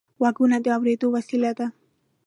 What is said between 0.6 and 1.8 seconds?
د اورېدلو وسیله ده